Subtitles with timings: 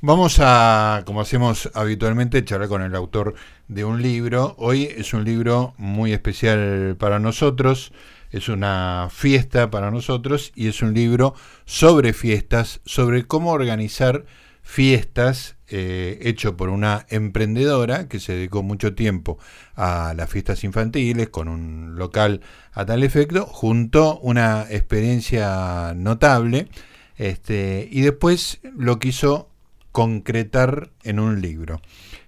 [0.00, 3.34] Vamos a, como hacemos habitualmente, charlar con el autor
[3.66, 4.54] de un libro.
[4.56, 7.92] Hoy es un libro muy especial para nosotros,
[8.30, 11.34] es una fiesta para nosotros y es un libro
[11.64, 14.24] sobre fiestas, sobre cómo organizar
[14.62, 19.40] fiestas, eh, hecho por una emprendedora que se dedicó mucho tiempo
[19.74, 22.40] a las fiestas infantiles con un local
[22.72, 26.68] a tal efecto, junto una experiencia notable.
[27.16, 29.50] Este, y después lo quiso
[29.98, 31.80] concretar en un libro.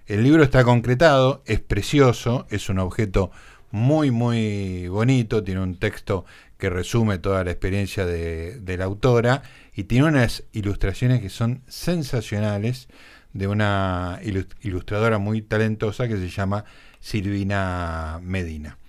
[0.05, 3.31] El libro está concretado, es precioso, es un objeto
[3.71, 6.25] muy, muy bonito, tiene un texto
[6.57, 12.89] que resume toda la experiencia de, la autora y tiene unas ilustraciones que son sensacionales
[13.31, 14.19] de una
[14.59, 16.65] ilustradora muy talentosa que se llama
[16.99, 18.79] Silvina Medina.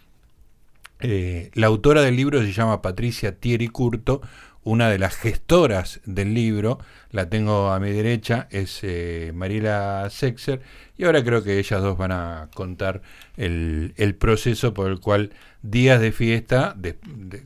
[0.99, 4.23] Eh, la autora del libro se llama Patricia Thierry Curto,
[4.65, 6.79] una de las gestoras del libro,
[7.11, 10.61] la tengo a mi derecha, es eh, Mariela Sexer,
[10.97, 13.03] y ahora creo que ellas dos van a contar
[13.37, 15.33] el, proceso por el cual
[15.63, 16.77] Días de Fiesta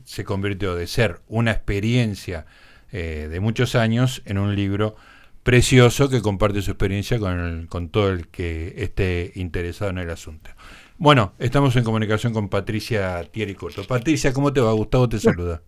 [0.03, 2.45] se convirtió de ser una experiencia
[2.91, 4.95] eh, de muchos años en un libro
[5.43, 10.51] precioso que comparte su experiencia con, con todo el que esté interesado en el asunto.
[10.97, 13.83] Bueno, estamos en comunicación con Patricia Thierry Corto.
[13.85, 14.71] Patricia, ¿cómo te va?
[14.71, 15.61] Gustavo te saluda.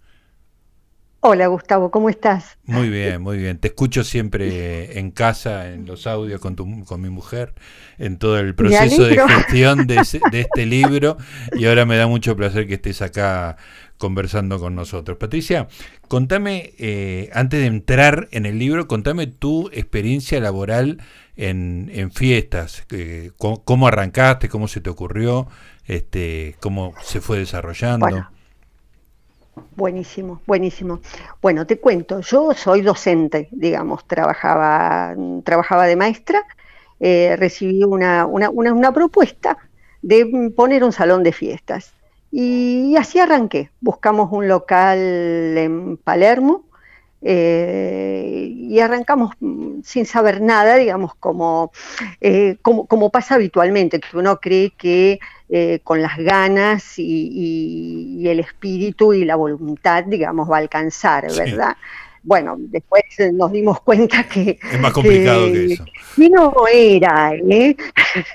[1.22, 2.58] Hola Gustavo, ¿cómo estás?
[2.64, 3.58] Muy bien, muy bien.
[3.58, 7.54] Te escucho siempre en casa, en los audios con, tu, con mi mujer,
[7.98, 11.18] en todo el proceso de gestión de, este libro
[11.58, 13.58] y ahora me da mucho placer que estés acá
[13.98, 15.18] conversando con nosotros.
[15.18, 15.68] Patricia,
[16.08, 21.02] contame, eh, antes de entrar en el libro, contame tu experiencia laboral
[21.36, 25.48] en, en fiestas, eh, cómo, arrancaste, cómo se te ocurrió,
[25.86, 28.30] este, cómo se fue desarrollando.
[29.76, 31.00] Buenísimo, buenísimo.
[31.42, 36.46] Bueno, te cuento, yo soy docente, digamos, trabajaba, trabajaba de maestra,
[37.00, 39.58] eh, recibí una, una, propuesta
[40.02, 41.94] de poner un salón de fiestas.
[42.32, 43.72] Y, así arranqué.
[43.82, 46.66] Buscamos un local en Palermo
[47.22, 49.36] eh, y arrancamos
[49.84, 51.72] sin saber nada, digamos, como,
[52.22, 55.20] eh, como, como, pasa habitualmente, que uno cree que
[55.50, 61.76] eh, con las ganas y, el espíritu y la voluntad, digamos, va a alcanzar, ¿verdad?
[62.24, 63.04] Bueno, después
[63.34, 64.60] nos dimos cuenta que...
[64.72, 65.86] Es más complicado que, eso.
[66.18, 67.76] Y no era, ¿eh?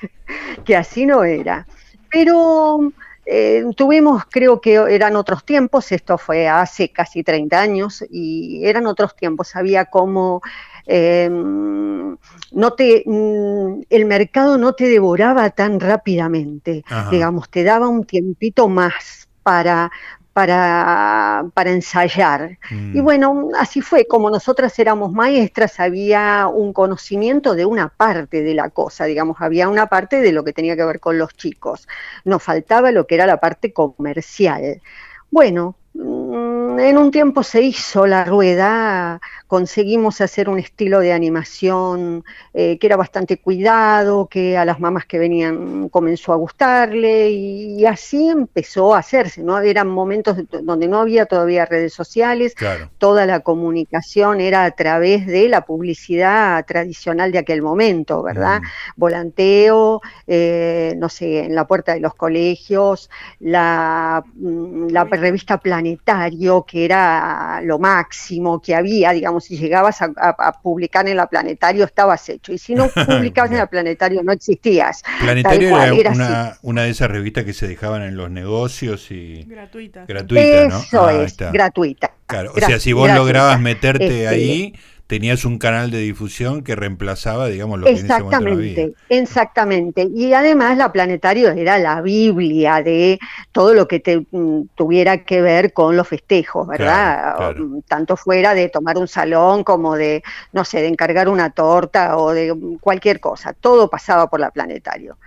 [0.64, 1.66] que así no era.
[2.10, 2.92] Pero
[3.26, 8.86] eh, tuvimos, creo que eran otros tiempos, esto fue hace casi 30 años, y eran
[8.86, 10.42] otros tiempos, había como
[10.86, 18.04] eh, no te, mm, el mercado no te devoraba tan rápidamente, digamos, te daba un
[18.04, 19.90] tiempito más para,
[20.34, 22.58] para, para ensayar.
[22.70, 23.04] Y mm.
[23.04, 28.68] bueno, así fue, como nosotras éramos maestras, había un conocimiento de una parte de la
[28.68, 31.88] cosa, digamos, había una parte de lo que tenía que ver con los chicos.
[32.24, 34.82] Nos faltaba lo que era la parte comercial.
[35.30, 39.20] Bueno, mm, en un tiempo se hizo la rueda
[39.54, 45.06] conseguimos hacer un estilo de animación eh, que era bastante cuidado, que a las mamás
[45.06, 49.60] que venían comenzó a gustarle y, así empezó a hacerse, ¿no?
[49.60, 52.56] Eran momentos donde no había todavía redes sociales,
[52.98, 58.60] toda la comunicación era a través de la publicidad tradicional de aquel momento, ¿verdad?
[58.60, 58.64] Mm.
[58.96, 66.64] Volanteo, eh, no sé, en la puerta de los colegios, la, mm, la revista Planetario,
[66.64, 72.28] que era lo máximo que había, digamos, si llegabas a, publicar en la Planetario estabas
[72.28, 75.02] hecho, y si no publicabas en la Planetario no existías.
[75.20, 79.44] Planetario era, una, de esas revistas que se dejaban en los negocios y...
[79.44, 80.04] Gratuita.
[80.06, 80.78] Gratuita, ¿no?
[80.78, 82.10] Eso ah, es, gratuita.
[82.26, 84.74] Claro, o sea, si vos lograbas meterte este, ahí
[85.06, 90.78] tenías un canal de difusión que reemplazaba, digamos, lo que exactamente, en Exactamente, y además
[90.78, 93.18] la Planetario era la Biblia de
[93.52, 97.54] todo lo que te, mm, tuviera que ver con los festejos, ¿verdad?
[97.56, 100.22] Mm, tanto fuera de tomar un salón como de,
[100.52, 105.18] no sé, de encargar una torta o de cualquier cosa, todo pasaba por la Planetario.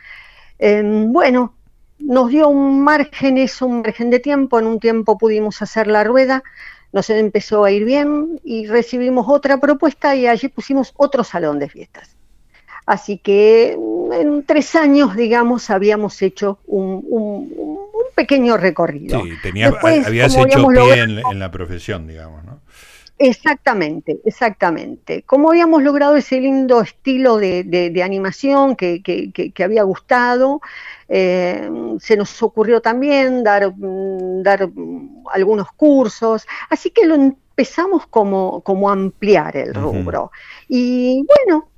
[0.57, 1.53] Em, bueno,
[1.99, 6.03] nos dio un margen, eso, un margen de tiempo, en un tiempo pudimos hacer la
[6.03, 6.43] rueda,
[6.91, 11.69] nos empezó a ir bien y recibimos otra propuesta y allí pusimos otro salón de
[11.69, 12.15] fiestas.
[12.87, 17.05] Así que mm, en tres años, digamos, habíamos hecho un,
[18.15, 19.21] pequeño recorrido.
[19.21, 22.61] Sí, tenía, habías hecho pie en, la profesión, digamos, ¿no?
[23.19, 25.23] Exactamente, exactamente.
[25.23, 30.61] Como habíamos logrado ese lindo estilo de, animación que, que, había gustado,
[31.09, 31.69] eh,
[31.99, 34.69] se nos ocurrió también dar, mm, dar
[35.31, 40.31] algunos cursos, así que lo empezamos como, como ampliar el rubro.
[40.67, 41.69] Y bueno,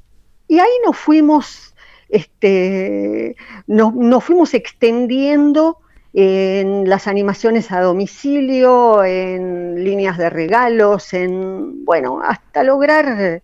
[0.47, 1.73] y ahí nos fuimos,
[2.09, 3.35] este,
[3.67, 5.77] nos, fuimos extendiendo
[6.13, 13.41] en las animaciones a domicilio, en líneas de regalos, en bueno, hasta lograr,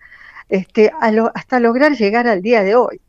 [0.49, 0.91] este,
[1.33, 2.99] hasta lograr llegar al día de hoy,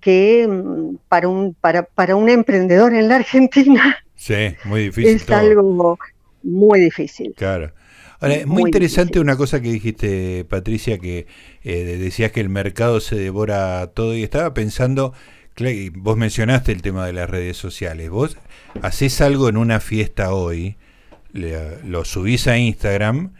[0.00, 5.30] que mm, para un, para, para un emprendedor en la Argentina sí, muy difícil es
[5.30, 5.98] algo
[6.42, 7.34] muy difícil.
[7.36, 7.72] Claro.
[8.20, 11.26] Ahora, es muy, interesante una cosa que dijiste, Patricia, que
[11.62, 15.12] eh, decías que el mercado se devora todo y estaba pensando,
[15.94, 18.36] vos mencionaste el tema de las redes sociales, vos
[18.82, 20.76] haces algo en una fiesta hoy,
[21.32, 23.34] lo subís a Instagram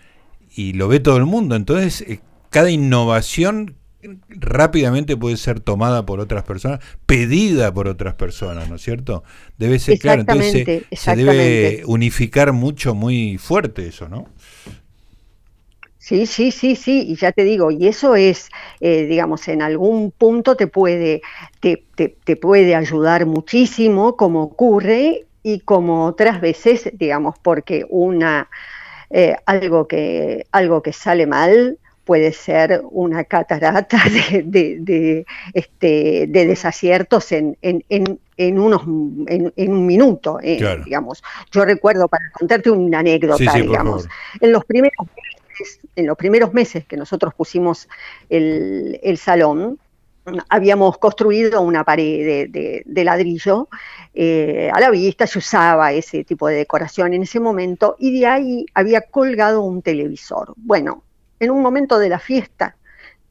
[0.54, 2.20] y lo ve todo el mundo, entonces eh,
[2.50, 3.77] cada innovación
[4.28, 9.24] rápidamente puede ser tomada por otras personas, pedida por otras personas, ¿no es cierto?
[9.56, 14.26] Debe ser claro, entonces se, debe unificar mucho, muy fuerte eso, ¿no?
[15.98, 18.48] Sí, sí, sí, sí, y ya te digo, y eso es,
[18.80, 21.20] eh, digamos, en algún punto te puede,
[21.60, 28.48] te, te, puede ayudar muchísimo, como ocurre, y como otras veces, digamos, porque una,
[29.10, 31.78] eh, algo, que, algo que sale mal,
[32.08, 33.98] puede ser una catarata
[34.42, 37.84] de, de, este, de desaciertos en, en,
[38.38, 38.80] en, unos,
[39.26, 41.22] en, un minuto, eh, digamos.
[41.52, 44.08] Yo recuerdo, para contarte una anécdota, digamos,
[44.40, 47.90] en los primeros meses, en los primeros meses que nosotros pusimos
[48.30, 49.78] el, el salón,
[50.48, 53.68] habíamos construido una pared de, de, ladrillo
[54.14, 58.26] eh, a la vista, se usaba ese tipo de decoración en ese momento y de
[58.26, 60.54] ahí había colgado un televisor.
[60.56, 61.02] Bueno,
[61.40, 62.76] en un momento de la fiesta,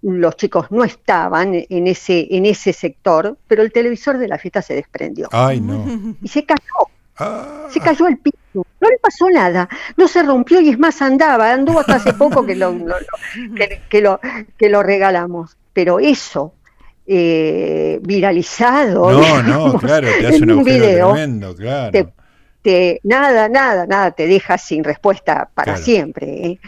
[0.01, 4.62] los chicos no estaban en ese, en ese sector, pero el televisor de la fiesta
[4.62, 5.27] se desprendió.
[5.31, 6.15] Ay, no.
[6.21, 6.62] Y se cayó.
[7.18, 7.68] Ah.
[7.69, 8.38] Se cayó el piso.
[8.54, 9.68] No le pasó nada.
[9.95, 11.51] No se rompió y es más andaba.
[11.51, 12.75] Anduvo hasta hace poco que lo,
[13.89, 14.19] que, lo,
[14.57, 15.57] que lo regalamos.
[15.74, 16.54] Pero eso,
[17.07, 19.12] eh, viralizado.
[19.12, 22.12] No, no, claro, te hace un, video, tremendo, claro.
[22.62, 26.25] Te, nada, nada, nada, te deja sin respuesta para siempre.
[26.45, 26.59] ¿eh?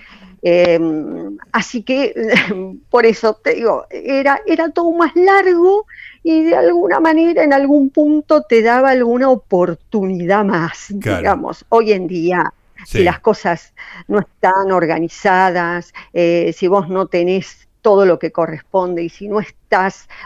[0.42, 2.14] Em, así que
[2.90, 5.86] por eso te digo, era, era todo más largo
[6.24, 11.66] y de alguna manera en algún punto te daba alguna oportunidad más, digamos.
[11.70, 12.54] Hoy en día,
[12.86, 13.74] si las cosas
[14.08, 19.40] no están organizadas, eh, si vos no tenés todo lo que corresponde y si no
[19.40, 19.60] estás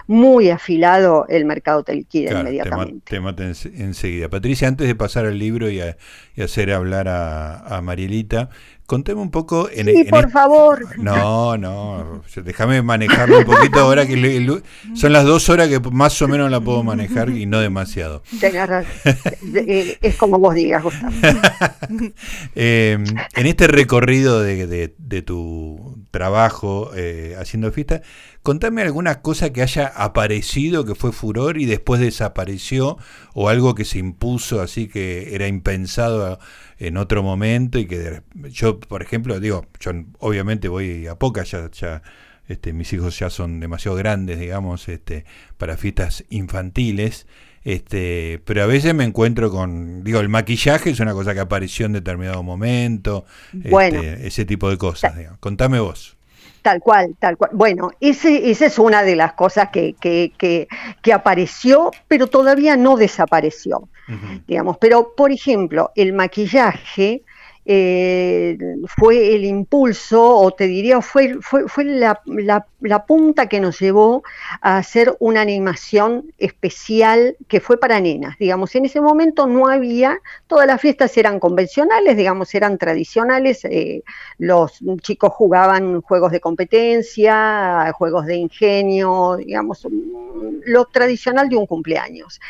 [0.08, 3.02] muy afilado, el mercado te liquida inmediatamente.
[3.10, 4.30] Te, mata enseguida.
[4.30, 5.82] Patricia, antes de pasar al libro y,
[6.42, 8.50] hacer hablar a, a Marielita,
[8.86, 9.70] conteme un poco.
[9.72, 11.00] En, sí, por favor.
[11.00, 14.62] No, no, déjame manejarlo un poquito ahora que
[14.96, 18.24] son las dos horas que más o menos la puedo manejar y no demasiado.
[20.02, 21.14] Es como vos digas, Gustavo.
[22.56, 23.04] Em,
[23.36, 28.02] en este recorrido de, de, tu trabajo eh, haciendo fiesta,
[28.44, 32.98] contame alguna cosa que haya aparecido, que fue furor y después desapareció,
[33.34, 36.40] o algo que se impuso así que era impensado
[36.78, 41.72] en otro momento y que yo, por ejemplo, digo, yo obviamente voy a poca, ya,
[41.72, 42.04] ya
[42.48, 45.24] este, mis hijos ya son demasiado grandes, digamos, este,
[45.58, 47.26] para fiestas infantiles,
[47.64, 51.86] este, pero a veces me encuentro con, digo, el maquillaje es una cosa que apareció
[51.86, 55.14] en determinado momento, este, ese tipo de cosas.
[55.40, 56.18] Contame vos.
[56.64, 57.52] Tal cual, tal cual.
[57.54, 60.70] Bueno, ese, esa es una de las cosas que, que, que,
[61.02, 63.90] que apareció, pero todavía no desapareció,
[64.48, 64.78] digamos.
[64.78, 67.24] Pero, por ejemplo, el maquillaje
[67.66, 73.80] eh, fue el impulso, o te diría, fue, fue, fue la, la, punta que nos
[73.80, 74.24] llevó
[74.62, 78.38] a hacer una animación especial que fue para nenas.
[78.38, 84.04] Digamos, en ese momento no había, todas las fiestas eran convencionales, digamos, eran tradicionales, eh,
[84.38, 89.88] los chicos jugaban juegos de competencia, juegos de ingenio, digamos,
[90.66, 92.42] lo tradicional de un cumpleaños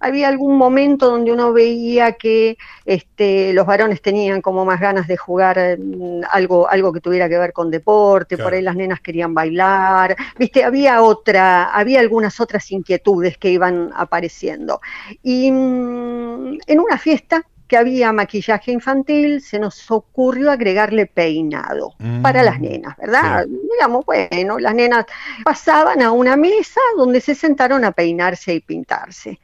[0.00, 5.16] había algún momento donde uno veía que este, los varones tenían como más ganas de
[5.16, 9.34] jugar mm, algo, algo que tuviera que ver con deporte, por ahí las nenas querían
[9.34, 14.80] bailar, viste, había otra, había algunas otras inquietudes que iban apareciendo.
[15.22, 22.42] Y mm, en una fiesta que había maquillaje infantil, se nos ocurrió agregarle peinado para
[22.42, 23.46] las mm, nenas, ¿verdad?
[23.46, 25.04] Digamos, bueno, las nenas
[25.44, 29.38] pasaban a una mesa donde se sentaron a peinarse y pintarse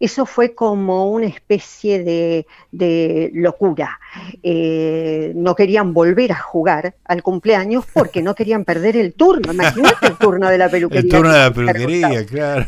[0.00, 2.02] eso fue como una especie
[2.72, 4.00] de, locura.
[4.42, 9.52] Eh, no querían volver a jugar al cumpleaños porque no querían perder el turno.
[9.52, 11.02] Imagínate el turno de la peluquería.
[11.02, 12.66] El turno de la peluquería, claro.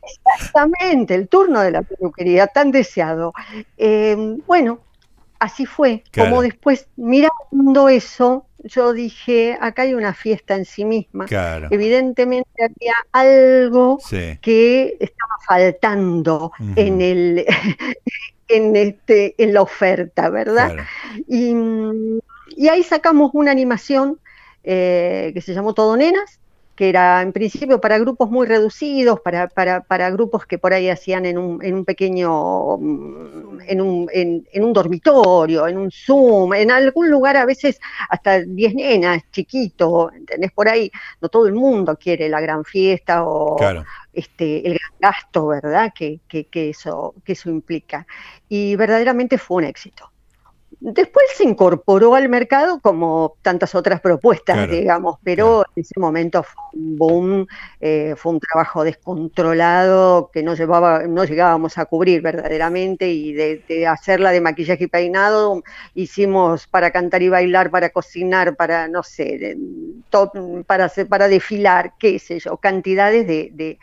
[0.00, 3.34] Exactamente, el turno de la peluquería, tan deseado.
[3.76, 4.78] Eh, bueno,
[5.40, 11.26] así fue, como después mirando eso, yo dije, acá hay una fiesta en sí misma.
[11.70, 13.98] Evidentemente había algo
[14.40, 17.46] que estaba faltando en el
[18.48, 20.76] en este en la oferta, ¿verdad?
[21.26, 21.54] Y,
[22.56, 24.18] y, ahí sacamos una animación
[24.64, 26.40] eh, que se llamó Todo Nenas,
[26.78, 30.88] que era en principio para grupos muy reducidos, para, para, para grupos que por ahí
[30.88, 36.54] hacían en un, en un pequeño, mm, en un, en, un dormitorio, en un Zoom,
[36.54, 40.52] en algún lugar a veces hasta 10 nenas, chiquito, ¿entendés?
[40.52, 40.88] Por ahí
[41.20, 43.56] no todo el mundo quiere la gran fiesta o
[44.12, 45.92] este, el gran gasto, ¿verdad?
[45.92, 48.06] Que, que, que, eso, que eso implica.
[48.48, 50.12] Y verdaderamente fue un éxito.
[50.80, 56.62] Después se incorporó al mercado como tantas otras propuestas, digamos, pero en ese momento fue
[56.72, 57.46] un boom,
[57.80, 63.86] eh, fue un trabajo descontrolado que no, llevaba, no llegábamos a cubrir verdaderamente y de,
[63.88, 65.62] hacerla de maquillaje y peinado
[65.94, 69.56] hicimos para cantar y bailar, para cocinar, para, no sé,
[70.66, 73.78] para, para desfilar, qué sé yo, cantidades de de,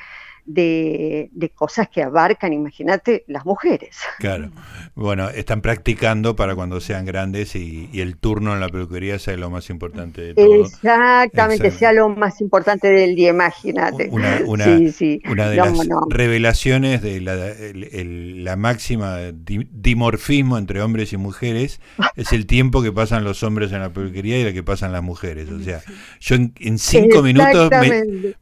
[1.55, 3.97] cosas que abarcan, imagínate, las mujeres.
[4.19, 4.51] Claro.
[4.93, 9.49] Bueno, están practicando para cuando sean grandes y, el turno en la peluquería sea lo
[9.49, 10.65] más importante de todo.
[10.65, 14.09] Exactamente, sea lo más importante del día, imagínate.
[14.45, 15.73] Una, de las
[16.09, 21.81] revelaciones de la, máxima dimorfismo entre hombres y mujeres
[22.15, 25.03] es el tiempo que pasan los hombres en la peluquería y el que pasan las
[25.03, 25.49] mujeres.
[25.49, 25.81] O sea,
[26.19, 27.69] yo en, cinco minutos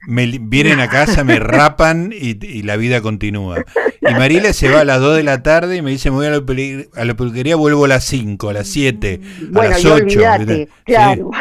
[0.07, 3.63] me vienen a casa, me rapan y, la vida continúa.
[4.01, 6.27] Y Mariela se va a las 2 de la tarde y me dice, me voy
[6.27, 9.21] a la, peluquería, vuelvo a las 5, a las 7,
[9.55, 10.19] a las 8.
[10.83, 11.31] claro.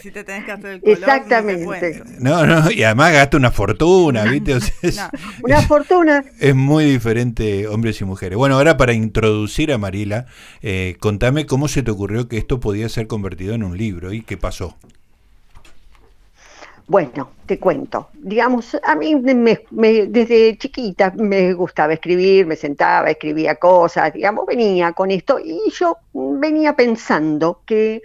[0.00, 2.02] si te tenés que hacer el color, Exactamente.
[2.18, 4.58] No, no, y además gasta una fortuna, ¿viste?
[5.42, 6.24] una fortuna.
[6.40, 8.36] Es muy diferente hombres y mujeres.
[8.36, 10.26] Bueno, ahora para introducir a Mariela,
[10.62, 14.22] eh, contame cómo se te ocurrió que esto podía ser convertido en un libro y
[14.22, 14.76] qué pasó.
[16.88, 18.08] Bueno, te cuento.
[18.14, 25.10] Digamos, a mí desde chiquita me gustaba escribir, me sentaba, escribía cosas, digamos, venía con
[25.10, 28.00] esto y yo venía pensando que,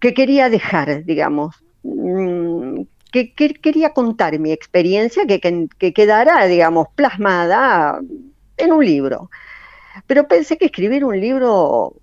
[0.00, 2.80] que quería dejar, digamos, mm,
[3.12, 8.00] que, quería contar mi experiencia que quedara, digamos, plasmada
[8.56, 9.30] en un libro.
[10.08, 11.94] Pero pensé que escribir un libro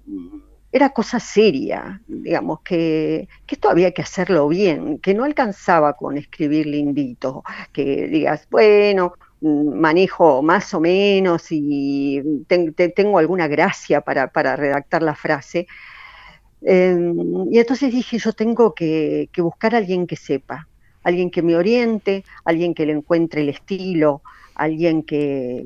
[0.78, 6.18] era cosa seria, digamos, que, que, esto había que hacerlo bien, que no alcanzaba con
[6.18, 7.44] escribir lindito,
[7.74, 12.22] que digas, bueno, mm, manejo más o menos y
[12.96, 15.68] tengo alguna gracia para, redactar la frase.
[16.62, 20.68] Em, y entonces dije, yo tengo que, buscar a alguien que sepa,
[21.04, 24.22] alguien que me oriente, alguien que le encuentre el estilo,
[24.56, 25.66] alguien que,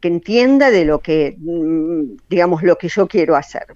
[0.00, 3.66] que entienda de lo que, mm, digamos, lo que yo quiero hacer.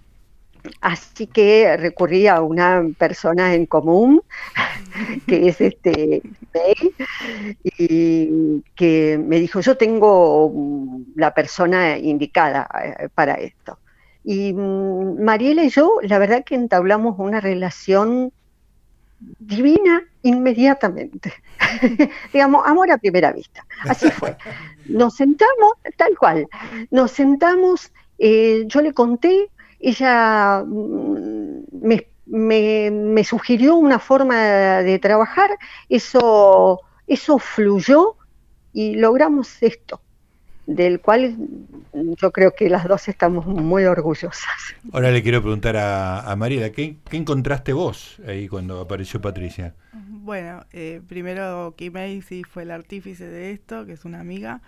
[0.81, 4.23] Así que recurrí a una persona en común,
[5.27, 6.23] que es este
[7.65, 10.53] y que me dijo, yo tengo
[11.17, 13.79] la persona indicada eh, para esto.
[14.25, 18.33] Y mm, Mariela y yo, la verdad que entablamos una relación
[19.39, 21.33] divina inmediatamente.
[22.33, 23.67] Digamos, amor a primera vista.
[23.85, 24.37] Así fue.
[24.87, 26.49] Nos sentamos, tal cual,
[26.91, 29.49] nos sentamos, eh, yo le conté
[29.83, 31.65] ella mm,
[32.27, 34.37] me, sugirió una forma
[34.83, 35.51] de trabajar,
[35.89, 38.17] eso, eso fluyó
[38.73, 40.01] y logramos esto,
[40.67, 41.37] del cual
[41.93, 44.47] yo creo que las dos estamos muy orgullosas.
[44.93, 49.75] Ahora le quiero preguntar a, a Mariela, ¿qué, encontraste vos ahí cuando apareció Patricia?
[49.93, 54.63] Bueno, eh, primero Kim sí fue el artífice de esto, que es una amiga,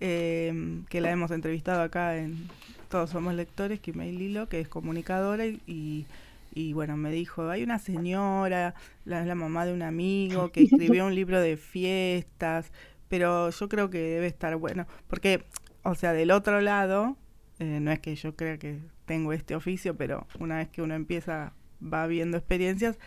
[0.00, 2.48] eh, que la hemos entrevistado acá en,
[2.90, 6.06] todos somos lectores, Kimei Lilo, que es comunicadora y,
[6.52, 11.06] y, bueno, me dijo, hay una señora, la, la mamá de un amigo, que escribió
[11.06, 12.72] un libro de fiestas,
[13.08, 15.44] pero yo creo que debe estar bueno, porque,
[15.84, 17.16] o sea, del otro lado,
[17.60, 20.94] eh, no es que yo crea que tengo este oficio, pero una vez que uno
[20.94, 22.98] empieza, va viendo experiencias,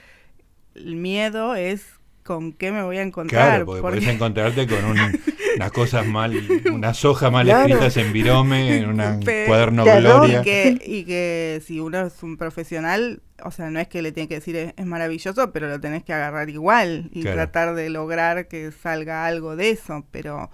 [0.76, 3.50] el miedo es con qué me voy a encontrar.
[3.50, 6.34] Claro, porque, podés encontrarte con unas cosas mal,
[6.74, 10.42] unas hojas mal escritas en virome, en un cuaderno gloria.
[10.42, 14.12] Y que, y que si uno es un profesional, o sea, no es que le
[14.12, 18.48] tiene que decir es, maravilloso, pero lo tenés que agarrar igual y tratar de lograr
[18.48, 20.50] que salga algo de eso, pero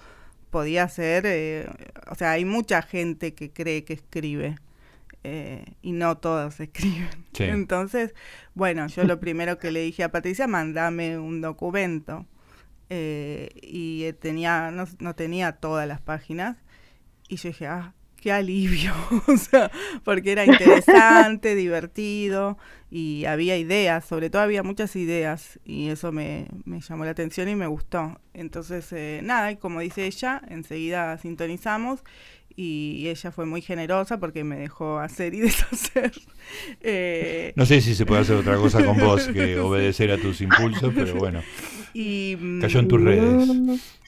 [0.50, 1.68] podía ser, eh,
[2.10, 4.56] o sea, hay mucha gente que cree que escribe.
[5.24, 7.10] Eh, y no todos escriben.
[7.38, 8.14] Entonces,
[8.54, 12.26] bueno, yo lo primero que le dije a Patricia, mandame un documento.
[12.90, 16.58] Eh, y tenía, no, tenía todas las páginas.
[17.28, 18.94] Y yo dije, ah, qué alivio,
[19.28, 19.72] o sea,
[20.04, 22.58] porque era interesante, divertido
[22.92, 27.48] y había ideas, sobre todo había muchas ideas y eso me, me llamó la atención
[27.48, 28.20] y me gustó.
[28.34, 32.04] Entonces, eh, nada, y como dice ella, enseguida sintonizamos
[32.62, 36.12] y ella fue muy generosa porque me dejó hacer y deshacer.
[36.82, 40.42] Eh, no sé si se puede hacer otra cosa con vos que obedecer a tus
[40.42, 41.42] impulsos, pero bueno.
[41.94, 43.50] Y, cayó en tus redes.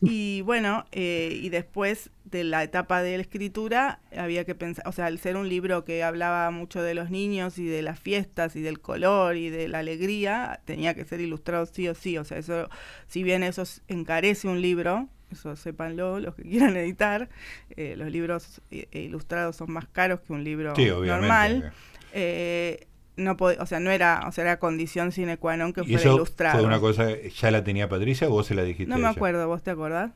[0.02, 4.92] Y bueno, eh, y después de la etapa de la escritura había que pensar, o
[4.92, 8.58] sea, al ser un libro que hablaba mucho de los niños y de las fiestas
[8.58, 12.26] y del color y de la alegría, tenía que ser ilustrado sí o sí, o
[12.26, 12.70] sea, eso,
[13.08, 17.30] si bien eso encarece un libro, eso sépanlo, los que quieran editar,
[17.76, 21.74] eh, los libros eh, ilustrados son más caros que un libro normal.
[22.14, 26.02] Eh, no o sea, no era, o sea, era condición sine qua non que fuera
[26.02, 26.58] ilustrado.
[26.58, 28.90] Fue una cosa, ¿ya la tenía Patricia o vos se la dijiste?
[28.90, 30.12] No me acuerdo, ¿vos te acordás?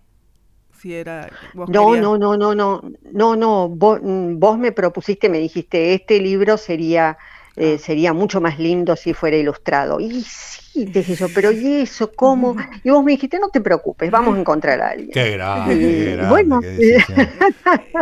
[0.79, 2.81] Si era, no, no, no, no, no,
[3.12, 7.17] no, no, vos, mm, vos me propusiste, me dijiste, este libro sería
[7.57, 10.00] eh, sería mucho más lindo si fuera ilustrado.
[10.00, 12.55] Y sí, te dije yo, pero ¿y eso cómo?
[12.83, 15.12] Y vos me dijiste, no te preocupes, vamos a encontrar a alguien.
[15.12, 16.59] Qué grande, qué bueno.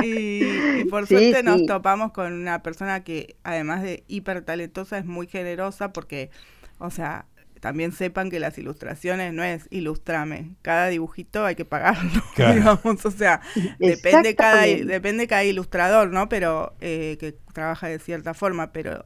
[0.04, 5.28] y, por suerte nos topamos con una persona que, además de hiper talentosa, es muy
[5.28, 6.32] generosa porque,
[6.80, 7.26] o sea,
[7.60, 13.12] también sepan que las ilustraciones no es ilustrame, cada dibujito hay que pagarlo, digamos, o
[13.12, 13.40] sea,
[13.80, 16.28] depende cada, depende cada ilustrador, ¿no?
[16.28, 19.06] Pero eh, que trabaja de cierta forma, pero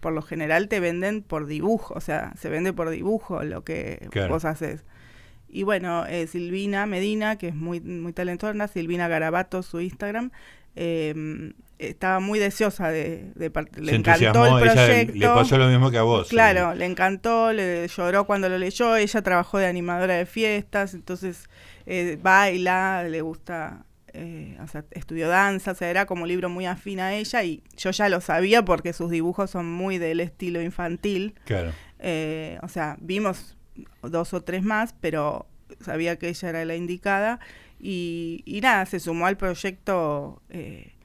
[0.00, 4.08] por lo general te venden por dibujo, o sea, se vende por dibujo lo que
[4.28, 4.84] vos haces.
[5.48, 10.30] Y bueno, eh, Silvina Medina, que es muy, muy talentosa, Silvina Garabato, su Instagram,
[10.74, 15.14] em, estaba muy deseosa de, de le encantó el proyecto.
[15.14, 16.28] le pasó lo mismo que a vos.
[16.28, 21.48] Claro, le encantó, le lloró cuando lo leyó, ella trabajó de animadora de fiestas, entonces
[21.86, 23.84] eh, baila, le gusta
[24.18, 27.44] eh, o sea, estudió danza, o sea, era como un libro muy afín a ella
[27.44, 31.34] y yo ya lo sabía porque sus dibujos son muy del estilo infantil.
[31.44, 31.72] Claro.
[31.98, 33.56] Eh, o sea, vimos
[34.02, 35.46] dos o tres más, pero
[35.80, 37.40] sabía que ella era la indicada
[37.78, 40.95] y, y nada, se sumó al proyecto eh,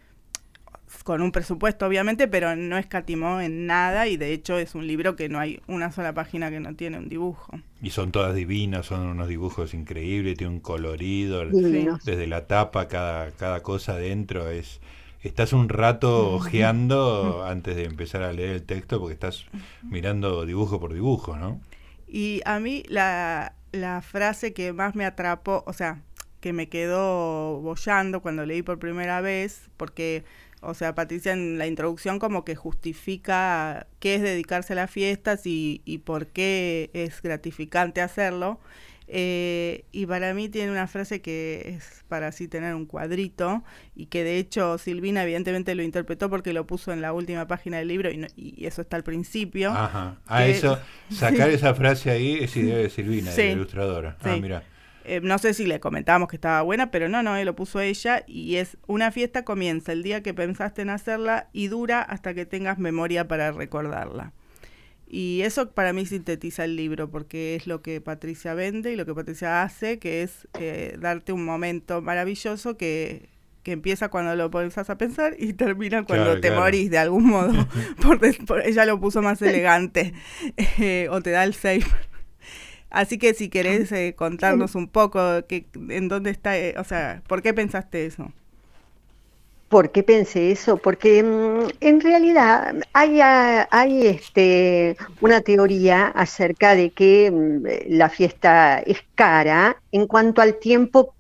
[1.03, 5.15] con un presupuesto obviamente, pero no escatimó en nada y de hecho es un libro
[5.15, 7.59] que no hay una sola página que no tiene un dibujo.
[7.81, 13.31] Y son todas divinas, son unos dibujos increíbles, tiene un colorido, desde la tapa cada,
[13.31, 14.79] cada cosa dentro es...
[15.23, 19.45] Estás un rato ojeando antes de empezar a leer el texto porque estás
[19.83, 21.61] mirando dibujo por dibujo, ¿no?
[22.07, 26.01] Y a mí la, la frase que más me atrapó, o sea,
[26.41, 30.25] que me quedó bollando cuando leí por primera vez, porque
[30.61, 35.45] o sea, Patricia en la introducción como que justifica qué es dedicarse a las fiestas
[35.45, 38.59] y, y por qué es gratificante hacerlo.
[39.13, 43.61] Eh, y para mí tiene una frase que es para así tener un cuadrito
[43.93, 47.79] y que de hecho Silvina evidentemente lo interpretó porque lo puso en la última página
[47.79, 49.71] del libro y, y eso está al principio.
[49.71, 50.21] Ajá.
[50.27, 50.79] A eso,
[51.11, 54.17] sacar esa frase ahí es idea de Silvina, de la ilustradora.
[54.21, 54.63] Ah, mira.
[55.03, 57.79] Eh, no sé si le comentábamos que estaba buena, pero no, no, él lo puso
[57.79, 62.33] ella y es una fiesta comienza el día que pensaste en hacerla y dura hasta
[62.33, 64.33] que tengas memoria para recordarla.
[65.07, 69.05] Y eso para mí sintetiza el libro, porque es lo que Patricia vende y lo
[69.05, 73.27] que Patricia hace, que es eh, darte un momento maravilloso que,
[73.63, 77.51] que empieza cuando lo pensás a pensar y termina cuando te morís de algún modo.
[78.47, 80.13] por, ella lo puso más elegante,
[80.79, 82.10] eh, o te da el safe
[82.91, 87.23] Así que si querés eh, contarnos un poco que, en dónde está, eh, o sea,
[87.25, 88.31] ¿por qué pensaste eso?
[89.69, 90.75] ¿Por qué pensé eso?
[90.75, 98.79] Porque mm, en realidad hay, hay este, una teoría acerca de que mm, la fiesta
[98.79, 101.13] es cara en cuanto al tiempo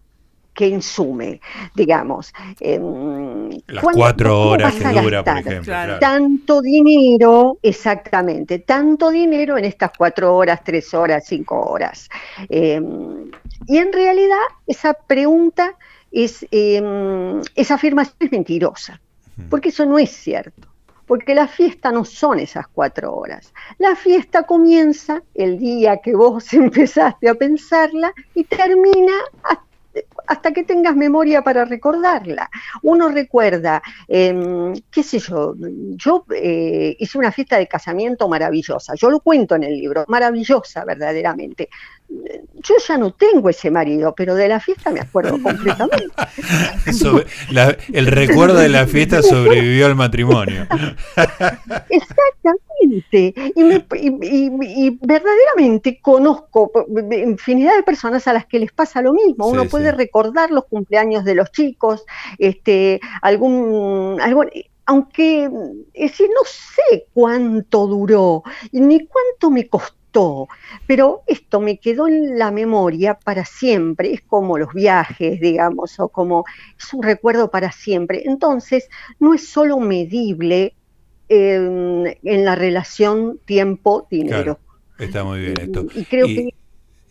[0.53, 1.41] que insume,
[1.75, 2.33] digamos.
[2.59, 5.99] Em, Las cuatro horas que dura, por ejemplo.
[5.99, 12.09] Tanto dinero, exactamente, tanto dinero en estas cuatro horas, tres horas, cinco horas.
[12.49, 13.31] Em,
[13.67, 15.75] y en realidad esa pregunta,
[16.11, 18.99] es, em, esa afirmación es mentirosa,
[19.49, 20.67] porque eso no es cierto
[21.07, 23.53] porque la fiesta no son esas cuatro horas.
[23.79, 29.11] La fiesta comienza el día que vos empezaste a pensarla y termina
[29.43, 29.70] hasta
[30.31, 32.49] hasta que tengas memoria para recordarla.
[32.83, 39.09] Uno recuerda, em, qué sé yo, yo eh, hice una fiesta de casamiento maravillosa, yo
[39.09, 41.67] lo cuento en el libro, maravillosa verdaderamente.
[42.63, 46.13] Yo ya no tengo ese marido, pero de la fiesta me acuerdo completamente.
[47.93, 50.67] el recuerdo de la fiesta sobrevivió al matrimonio.
[51.89, 53.33] Exactamente.
[53.55, 56.71] Y, verdaderamente conozco
[57.11, 59.47] infinidad de personas a las que les pasa lo mismo.
[59.47, 62.05] Uno puede recordar los cumpleaños de los chicos,
[62.37, 64.49] este, algún, algún
[64.85, 65.49] aunque
[65.93, 70.00] es decir, no sé cuánto duró, ni cuánto me costó
[70.87, 76.09] pero esto me quedó en la memoria para siempre, es como los viajes, digamos, o
[76.09, 76.43] como
[76.77, 78.23] es un recuerdo para siempre.
[78.25, 80.73] Entonces, no es solo medible
[81.29, 84.59] en, la relación tiempo-dinero.
[84.99, 85.85] está muy bien esto.
[85.95, 86.53] Y, creo que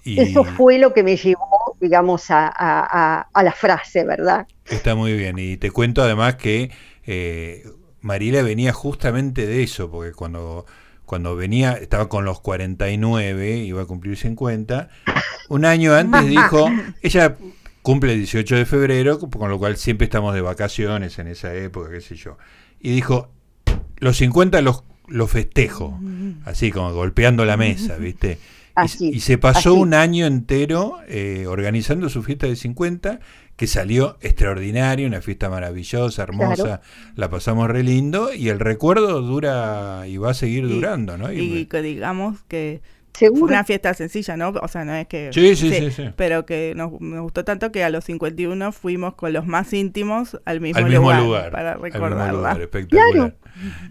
[0.05, 4.47] eso fue lo que me llevó, digamos, a, la frase, ¿verdad?
[4.67, 5.39] Está muy bien.
[5.39, 6.71] Y te cuento además que
[7.07, 7.65] eh,
[8.01, 10.67] Mariela venía justamente de eso, porque cuando
[11.11, 14.91] cuando venía, estaba con los 49, iba a cumplir 50,
[15.49, 16.71] un año antes dijo,
[17.03, 17.37] ella
[17.83, 21.91] cumple el 18 de febrero, con lo cual siempre estamos de vacaciones en esa época,
[21.91, 22.39] qué sé yo,
[22.79, 23.33] y dijo,
[23.99, 25.99] los 50 los, los festejo,
[26.45, 28.39] así como golpeando la mesa, ¿viste?
[29.01, 33.19] y, se pasó un año entero eh, organizando su fiesta de 50
[33.61, 36.81] que salió extraordinario, una fiesta maravillosa, hermosa,
[37.15, 41.31] la pasamos re lindo y el recuerdo dura y va a seguir durando, ¿no?
[41.31, 42.81] Y, que digamos que
[43.13, 44.51] fue una fiesta sencilla, ¿no?
[44.63, 45.31] O sea, no es que...
[45.33, 45.91] Sí, sí, sí.
[45.91, 50.39] sí, Pero que nos, gustó tanto que a los 51 fuimos con los más íntimos
[50.45, 52.53] al mismo, lugar, para recordarla.
[52.53, 53.35] espectacular.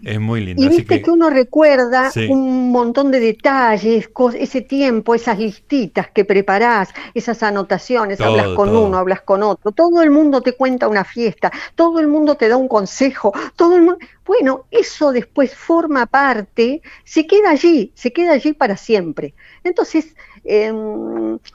[0.02, 0.62] Es muy lindo.
[0.62, 6.88] Y viste que, uno recuerda un montón de detalles, ese tiempo, esas listitas que preparás,
[7.14, 11.52] esas anotaciones, hablas con uno, hablas con otro, todo el mundo te cuenta una fiesta,
[11.74, 13.98] todo el mundo te da un consejo, todo el mundo...
[14.30, 19.34] Bueno, eso después forma parte, se queda allí, se queda allí para siempre.
[19.64, 20.14] Entonces,
[20.44, 20.76] em,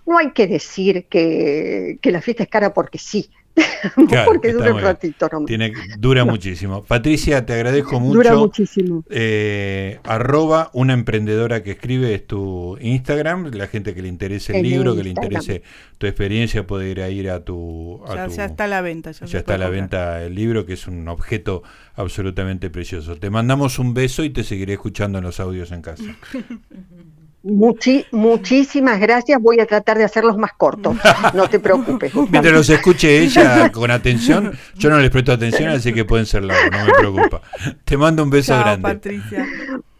[0.05, 3.31] no hay que decir que, que la fiesta es cara porque sí,
[4.25, 6.83] porque dura un ratito Tiene, dura muchísimo.
[6.83, 8.17] Patricia, te agradezco mucho.
[8.17, 9.03] Dura muchísimo.
[9.09, 13.51] Eh, arroba una emprendedora que escribe es tu Instagram.
[13.53, 15.63] La gente que le interese el, libro, que le interese
[15.97, 18.01] tu experiencia, puede ir a ir a tu.
[18.07, 19.11] ya, está a la venta.
[19.11, 21.63] Ya, está a la venta el libro, que es un objeto
[21.95, 23.15] absolutamente precioso.
[23.15, 26.03] Te mandamos un beso y te seguiré escuchando en los audios en casa.
[27.45, 29.41] muchísimas gracias.
[29.41, 30.97] Voy a tratar de hacerlos más cortos.
[31.33, 32.13] No te preocupes.
[32.29, 36.43] Mientras los escuche ella con atención, yo no les presto atención, así que pueden ser
[36.43, 37.41] largos, no me preocupa.
[37.83, 38.81] Te mando un beso grande.
[38.81, 39.47] Patricia.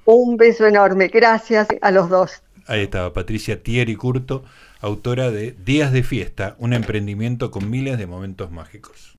[0.06, 1.08] Un beso enorme.
[1.08, 2.42] Gracias a los dos.
[2.68, 4.44] Ahí estaba Patricia Thierry Curto,
[4.82, 9.14] autora de Días de Fiesta, un emprendimiento con miles de momentos mágicos.